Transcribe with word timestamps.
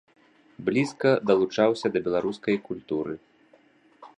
Блізка 0.69 1.09
далучаўся 1.29 1.87
да 1.97 2.03
беларускай 2.07 2.57
культуры. 2.71 3.13